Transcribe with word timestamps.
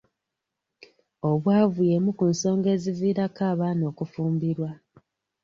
Obwavu 1.29 1.79
y'emu 1.89 2.11
ku 2.17 2.25
nsonga 2.31 2.67
eziviirako 2.75 3.41
abaana 3.53 3.83
okufumbirwa. 3.91 4.69